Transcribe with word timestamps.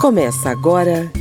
Começa 0.00 0.48
agora 0.48 1.12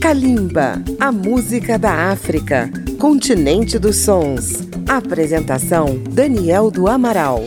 Kalimba, 0.00 0.80
a 1.00 1.10
música 1.10 1.76
da 1.76 2.12
África, 2.12 2.70
continente 2.96 3.80
dos 3.80 3.96
sons. 3.96 4.60
Apresentação 4.88 5.98
Daniel 6.08 6.70
do 6.70 6.86
Amaral. 6.86 7.42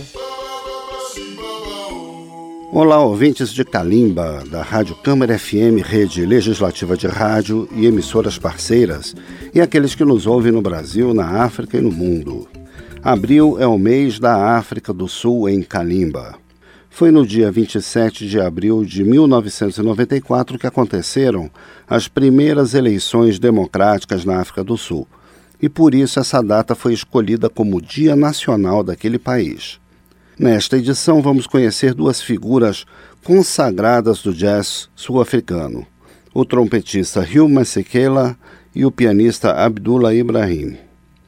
Olá, 2.74 3.02
ouvintes 3.02 3.54
de 3.54 3.64
Kalimba, 3.64 4.44
da 4.52 4.62
Rádio 4.62 4.96
Câmara 4.96 5.40
FM, 5.40 5.80
rede 5.82 6.26
legislativa 6.26 6.98
de 6.98 7.08
rádio 7.08 7.70
e 7.72 7.86
emissoras 7.86 8.38
parceiras, 8.38 9.16
e 9.54 9.62
aqueles 9.62 9.96
que 9.96 10.04
nos 10.04 10.28
ouvem 10.28 10.52
no 10.52 10.62
Brasil, 10.62 11.14
na 11.14 11.42
África 11.42 11.78
e 11.78 11.82
no 11.82 11.92
mundo. 11.92 12.50
Abril 13.02 13.56
é 13.62 13.66
o 13.66 13.78
mês 13.78 14.20
da 14.20 14.58
África 14.58 14.92
do 14.92 15.08
Sul 15.08 15.48
em 15.48 15.62
Kalimba. 15.62 16.45
Foi 16.96 17.12
no 17.12 17.28
dia 17.28 17.52
27 17.52 18.26
de 18.26 18.40
abril 18.40 18.86
de 18.86 19.04
1994 19.04 20.58
que 20.58 20.66
aconteceram 20.66 21.52
as 21.86 22.08
primeiras 22.08 22.74
eleições 22.74 23.38
democráticas 23.38 24.24
na 24.24 24.40
África 24.40 24.64
do 24.64 24.78
Sul, 24.78 25.06
e 25.62 25.68
por 25.68 25.94
isso 25.94 26.22
essa 26.22 26.42
data 26.42 26.74
foi 26.74 26.94
escolhida 26.94 27.50
como 27.50 27.82
Dia 27.82 28.16
Nacional 28.16 28.82
daquele 28.82 29.20
país. 29.20 29.78
Nesta 30.40 30.78
edição, 30.78 31.22
vamos 31.22 31.46
conhecer 31.48 31.94
duas 31.94 32.22
figuras 32.22 32.86
consagradas 33.26 34.22
do 34.22 34.34
jazz 34.34 34.88
sul-africano: 34.96 35.86
o 36.34 36.46
trompetista 36.46 37.20
Hugh 37.20 37.50
Masekela 37.50 38.38
e 38.74 38.86
o 38.86 38.92
pianista 38.92 39.52
Abdullah 39.52 40.16
Ibrahim. 40.16 40.78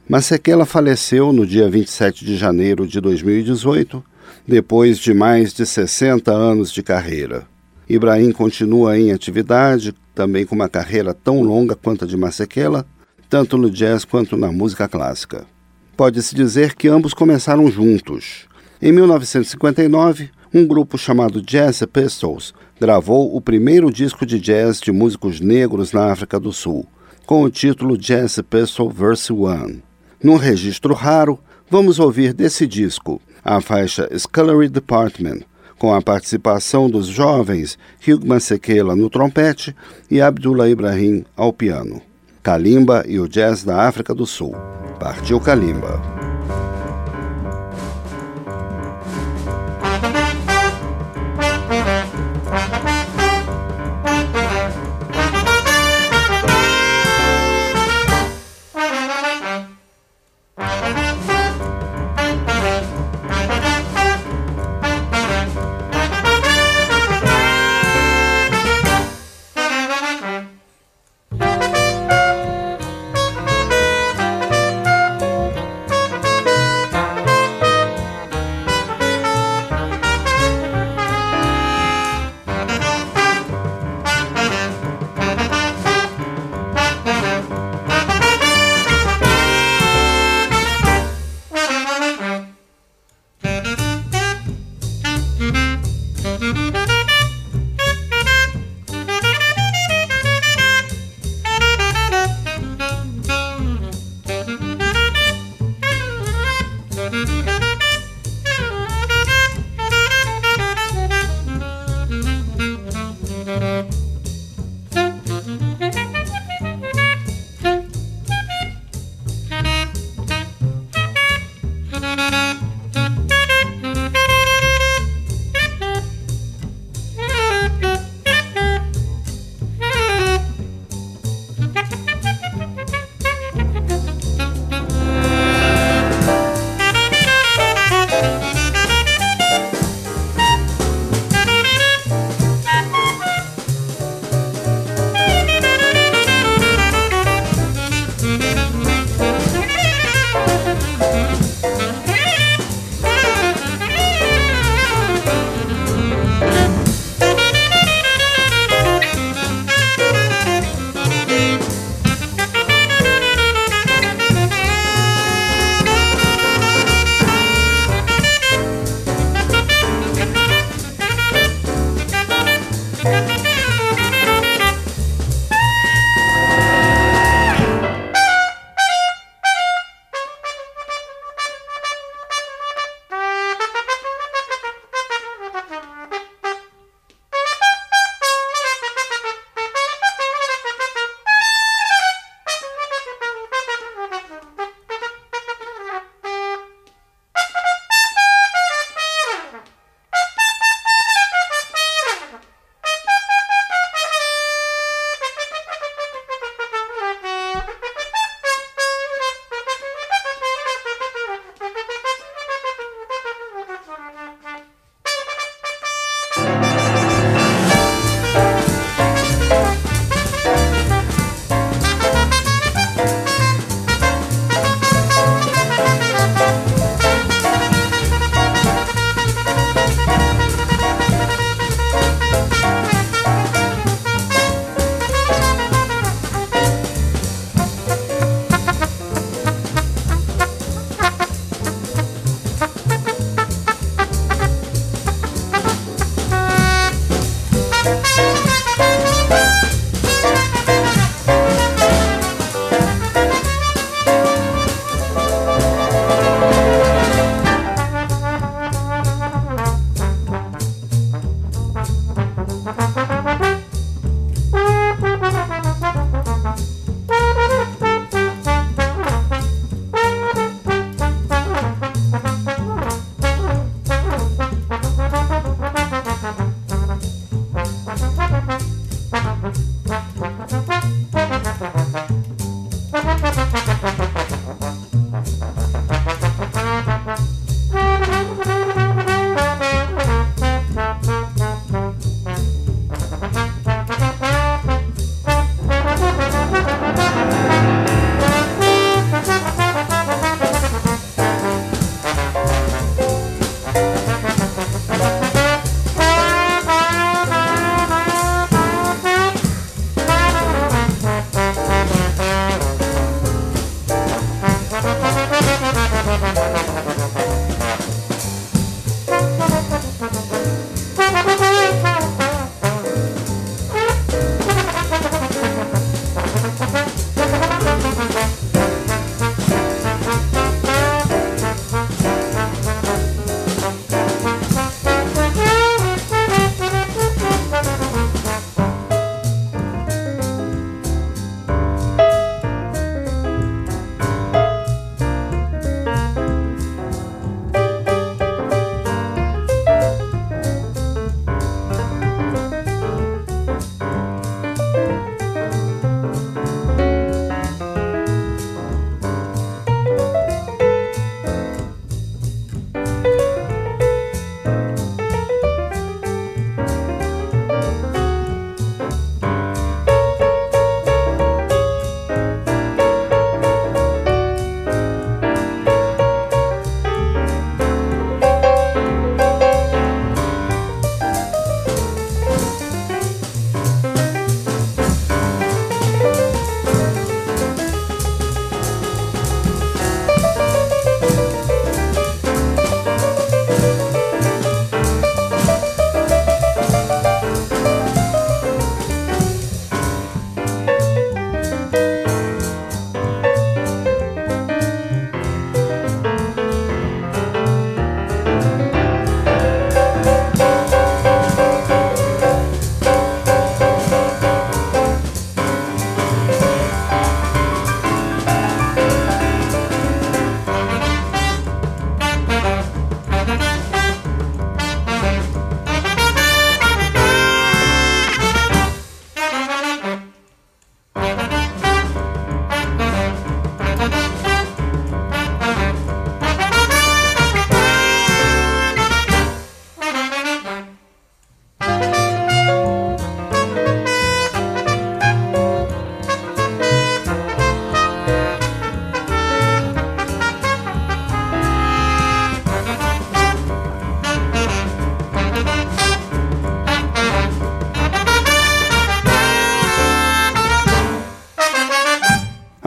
Masekela 0.08 0.64
faleceu 0.64 1.30
no 1.30 1.46
dia 1.46 1.68
27 1.68 2.24
de 2.24 2.38
janeiro 2.38 2.86
de 2.86 3.02
2018, 3.02 4.02
depois 4.46 4.98
de 4.98 5.12
mais 5.12 5.52
de 5.52 5.66
60 5.66 6.32
anos 6.32 6.72
de 6.72 6.82
carreira. 6.82 7.46
Ibrahim 7.88 8.32
continua 8.32 8.98
em 8.98 9.12
atividade, 9.12 9.94
também 10.14 10.44
com 10.44 10.54
uma 10.54 10.68
carreira 10.68 11.14
tão 11.14 11.42
longa 11.42 11.74
quanto 11.74 12.04
a 12.04 12.08
de 12.08 12.16
Masekela, 12.16 12.86
tanto 13.30 13.56
no 13.56 13.70
jazz 13.70 14.04
quanto 14.04 14.36
na 14.36 14.52
música 14.52 14.88
clássica. 14.88 15.46
Pode-se 15.96 16.34
dizer 16.34 16.74
que 16.74 16.88
ambos 16.88 17.14
começaram 17.14 17.70
juntos. 17.70 18.46
Em 18.80 18.92
1959, 18.92 20.30
um 20.52 20.66
grupo 20.66 20.96
chamado 20.96 21.42
Jazz 21.42 21.82
Pistols 21.92 22.54
gravou 22.80 23.34
o 23.34 23.40
primeiro 23.40 23.90
disco 23.92 24.24
de 24.24 24.38
jazz 24.38 24.80
de 24.80 24.92
músicos 24.92 25.40
negros 25.40 25.92
na 25.92 26.12
África 26.12 26.38
do 26.38 26.52
Sul, 26.52 26.86
com 27.26 27.42
o 27.42 27.50
título 27.50 27.98
Jazz 27.98 28.40
Pistol 28.48 28.88
Verse 28.88 29.32
1. 29.32 29.80
Num 30.22 30.36
registro 30.36 30.94
raro, 30.94 31.38
vamos 31.70 31.98
ouvir 31.98 32.32
desse 32.32 32.66
disco 32.66 33.20
a 33.48 33.62
faixa 33.62 34.06
Scullery 34.18 34.68
Department, 34.68 35.40
com 35.78 35.94
a 35.94 36.02
participação 36.02 36.90
dos 36.90 37.06
jovens 37.06 37.78
Hugh 38.06 38.26
Masekela 38.26 38.94
no 38.94 39.08
trompete 39.08 39.74
e 40.10 40.20
Abdullah 40.20 40.68
Ibrahim 40.68 41.24
ao 41.34 41.50
piano. 41.50 42.02
Kalimba 42.42 43.04
e 43.06 43.18
o 43.18 43.26
jazz 43.26 43.64
da 43.64 43.88
África 43.88 44.14
do 44.14 44.26
Sul. 44.26 44.54
Partiu 45.00 45.40
Kalimba. 45.40 46.27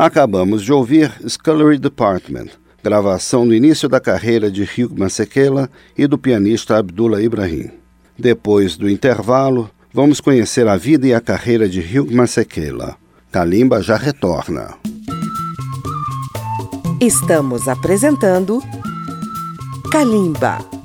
Acabamos 0.01 0.63
de 0.63 0.73
ouvir 0.73 1.13
Scullery 1.29 1.77
Department, 1.77 2.47
gravação 2.83 3.45
no 3.45 3.53
início 3.53 3.87
da 3.87 3.99
carreira 3.99 4.49
de 4.49 4.63
Hugh 4.63 4.97
Masekela 4.97 5.69
e 5.95 6.07
do 6.07 6.17
pianista 6.17 6.75
Abdullah 6.75 7.21
Ibrahim. 7.21 7.69
Depois 8.17 8.75
do 8.75 8.89
intervalo, 8.89 9.69
vamos 9.93 10.19
conhecer 10.19 10.67
a 10.67 10.75
vida 10.75 11.05
e 11.05 11.13
a 11.13 11.21
carreira 11.21 11.69
de 11.69 11.81
Hugh 11.81 12.11
Masekela. 12.11 12.95
Kalimba 13.31 13.83
já 13.83 13.95
retorna. 13.95 14.73
Estamos 16.99 17.67
apresentando 17.67 18.59
Kalimba. 19.91 20.80